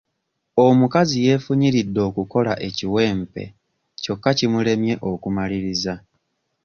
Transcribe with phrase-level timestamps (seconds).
[0.65, 3.43] Omukazi yeefunyiridde okukola ekiwempe
[4.01, 5.93] kyokka kimulemye okumalirirza.